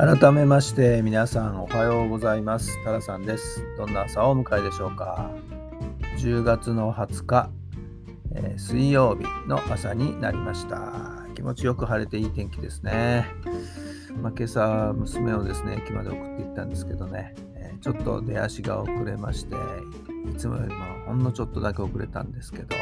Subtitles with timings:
[0.00, 2.82] 改めまして皆さんおはようございます。
[2.84, 3.62] タラさんです。
[3.76, 5.30] どんな朝をお迎えでしょうか。
[6.16, 7.50] 10月の20日、
[8.34, 11.26] えー、水曜日の朝になりました。
[11.34, 13.26] 気持ちよく晴れていい天気ですね、
[14.22, 19.54] まあ、今朝娘をですね駅まで送って行ったんですけどね、えー、ちょっと出足が遅れまして
[20.30, 22.74] いつもよりもほんのちょっとだけ遅れたんですけど、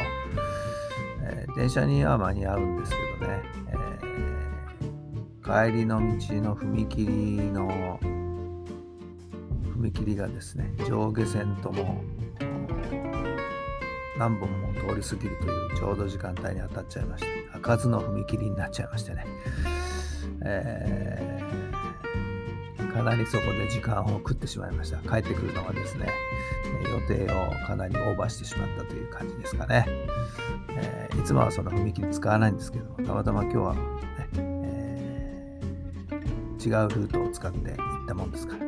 [1.23, 3.78] えー、電車には間に合うんですけどね、え
[5.49, 7.05] 帰りの道の踏切
[7.51, 7.99] の
[9.81, 12.03] 踏切がですね上下線とも
[14.19, 19.25] 何本も通り過ぎるというちょうど時間帯に当たっちゃいました開かずの踏切になっちゃいましてね、
[20.45, 24.97] えー、かなりそこで時間を食ってしまいました。
[24.97, 26.09] 帰ってくるのがですね
[26.83, 29.87] 予定をかなりオーバーしてしまったという感じですかね、
[30.69, 34.58] えー、いつもはその踏切使わないんですけどもたまたま今日はね
[36.59, 38.65] 違うルートを使って行ったもんですから。
[38.65, 38.67] い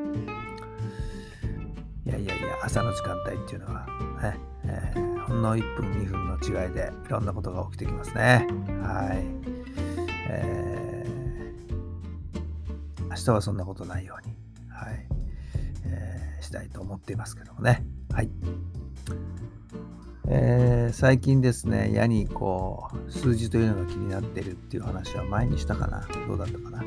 [2.05, 3.85] やいやいや、朝の時間帯っていうのは
[4.21, 8.47] ね、えー、ほんの1分、2分の違いでいろんなことが起きてきますね。
[8.81, 9.25] はい。
[10.29, 14.35] えー、明日はそんなことないように、
[14.69, 15.07] はい、
[15.85, 17.85] えー、したいと思っていますけどもね。
[18.11, 18.29] はい。
[20.27, 26.07] えー、最近ですね、矢にこう、数字というのが気になってるっていう話は前にしたかな？
[26.27, 26.83] どうだったかな？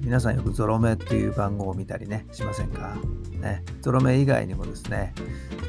[0.00, 2.96] 皆さんよくゾロ目っていう番号を見たりね、しませんか、
[3.32, 5.12] ね、ゾロ目以外にもですね、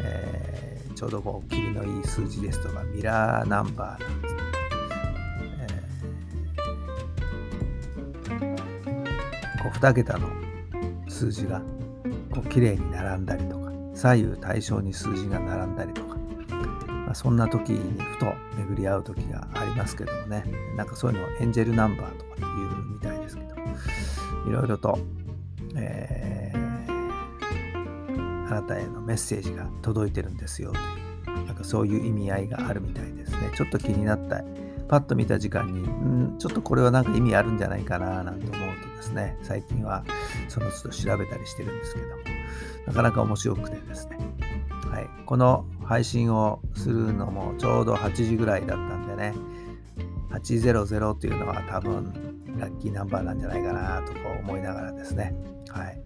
[0.04, 4.42] えー、ちょうどこう、切りのいい数字ですとか、ミラーナンバーなんですね。
[9.62, 10.28] こう2桁の
[11.08, 11.62] 数字が
[12.32, 16.16] こう綺麗に並んだりとか左右対称に数字が並んだりとか、
[16.88, 20.44] まあ、そんな時にふと巡り合う時がありますけどもね
[20.76, 22.42] なんかそういうのをエンジェルナンバーとかって
[24.48, 24.98] いろいろと、
[25.76, 30.74] えー、あなたへのメッセージが届いてるんですよ
[31.26, 33.52] という、なんかそういう意味合いがあるみたいですね。
[33.56, 34.44] ちょっと気になった、
[34.88, 40.04] パッと見た時間に、んちょっとこれはなんか意味あるんじゃないかななんて思うとですね、最近は
[40.50, 42.16] その都度調べたりしてるんですけども、
[42.88, 44.18] なかなか面白くてですね、
[44.92, 49.34] はい、この配信をするのもちょうど8時ぐらいだったんでね、
[50.32, 52.31] 800というのは多分
[52.62, 55.36] ラッキーナンバーなんじゃないかなとか思いながらですね、
[55.70, 56.02] はい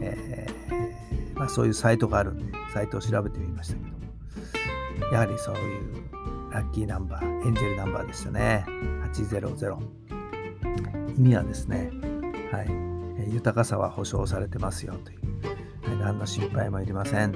[0.00, 6.06] えーまあ、そういうサイトがあるんで、サイトを調べてみましたけどもやはりそういう
[6.52, 8.64] ラッキーナンバー、エンジェルナンバーでしたね。
[9.12, 9.76] 800。
[11.18, 11.90] 意味はですね、
[12.52, 15.20] はい、豊かさは保証されてますよという、
[15.88, 17.34] はい、何の心配もいりません。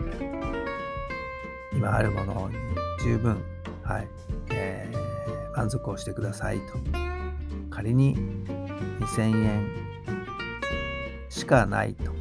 [1.73, 2.57] 今あるものに
[3.03, 3.43] 十分、
[3.83, 4.09] はい
[4.51, 6.65] えー、満足をしてくださいと。
[7.71, 8.17] 仮に
[9.01, 9.69] 2000円。
[11.29, 12.21] しかないと。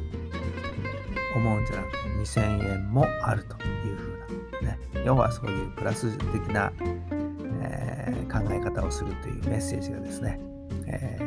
[1.34, 6.72] 思うんじゃなくて2000円もあるというふうな、ね、要はそういうプラス的な、
[7.62, 10.40] えー、考え方をするというメッセージがですね、
[10.86, 11.18] え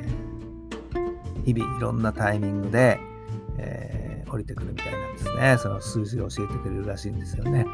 [0.93, 2.99] ー、日々いろんなタイミングで、
[3.57, 5.57] えー、降りてくるみたいなんですね。
[5.57, 7.65] その数字を教えてくれるらしいんですよね、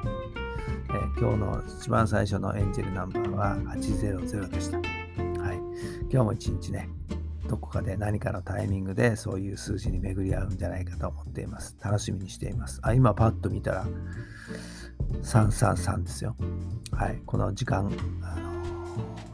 [0.90, 4.84] えー、今日の一番最初のエンジェルナンバーは800でした、は
[5.54, 5.58] い、
[6.12, 6.90] 今日も一日ね
[7.50, 11.76] どこかで何かのタイミングでそういう数字に巡り合うんじゃないかと思っています。
[11.84, 12.80] 楽しみにしています。
[12.84, 13.88] あ、今パッと見たら
[15.24, 16.36] 333ですよ。
[16.92, 17.20] はい。
[17.26, 17.92] この時間、
[18.22, 18.50] あの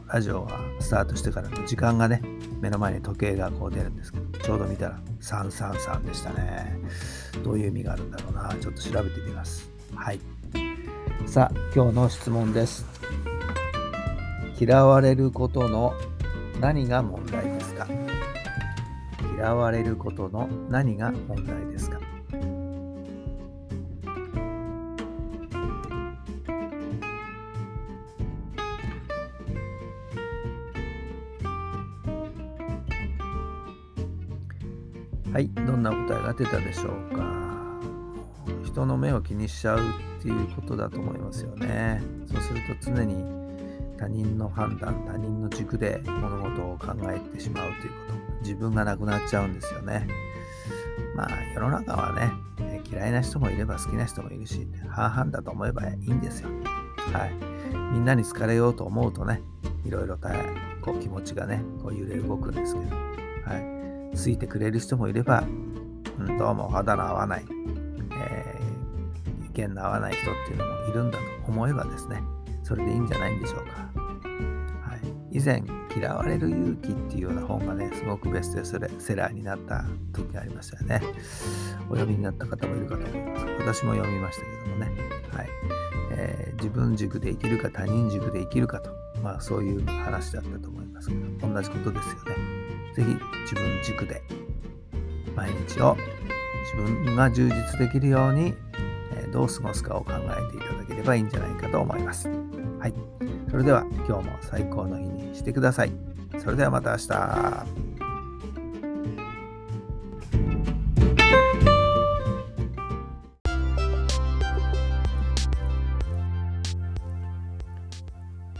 [0.08, 2.22] ラジオがスタートしてからの時間がね、
[2.62, 6.80] 目の前に時計がこう出るんですけど、ちょうど見たら333でしたね。
[7.44, 8.48] どういう意味があるんだろうな。
[8.58, 9.70] ちょっと調べてみます。
[9.94, 10.20] はい。
[11.26, 12.86] さあ、今日の質問です。
[14.58, 15.92] 嫌われることの
[16.60, 17.55] 何が問題
[19.36, 22.00] 嫌われることの何が問題ですか？
[35.32, 37.22] はい、どんな答えが出たでしょうか？
[38.64, 39.82] 人の目を気にしちゃうっ
[40.22, 42.02] ていうことだと思いますよね。
[42.26, 43.45] そうすると常に
[43.98, 48.42] 他人の判断他人の軸で物事を考えてしまうということ。
[48.42, 50.06] 自分がなくなっちゃうんですよね。
[51.14, 52.32] まあ世の中はね
[52.90, 56.50] 嫌いな人もいれば好きな人もいるし半々だと思えばいいんですよ。
[57.12, 57.32] はい。
[57.92, 59.42] みんなに好かれようと思うとね
[59.84, 60.18] いろいろ
[60.82, 62.96] こう気持ちがねこう揺れ動くんですけど。
[63.44, 64.16] はい。
[64.16, 65.44] ついてくれる人もいれば、
[66.18, 67.44] うん、どうも肌の合わない、
[68.12, 72.22] えー、意見の合わない人っていうのもいるんだと思えばですね
[72.62, 73.85] それでいいんじゃないんでしょうか。
[75.36, 75.62] 以前、
[75.94, 79.84] 嫌われる勇気っていうような本がね、すごくベストセラーになった
[80.14, 81.02] 時がありましたよね。
[81.90, 83.46] お読みになった方もいるかと思います。
[83.58, 84.86] 私も読みましたけどもね。
[85.30, 85.48] はい
[86.12, 88.90] えー、自分軸で生きるか他人軸で生きるかと、
[89.22, 92.34] まあそういう話だったと思いますけど、同じことですよね。
[92.94, 93.08] ぜひ
[93.42, 94.22] 自分軸で
[95.34, 95.98] 毎日を
[96.78, 98.54] 自分が充実できるように
[99.32, 102.30] どう過ごすかを考えていただければいいんじゃないかと思います。
[102.78, 103.25] はい。
[103.48, 105.92] それでは今日も最高の日にしてください。
[106.38, 107.86] それではまた明日。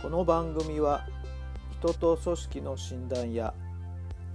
[0.00, 1.04] この番組は
[1.80, 3.52] 人と組織の診断や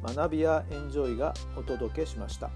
[0.04, 2.51] 学びやエンジョイがお届けしました。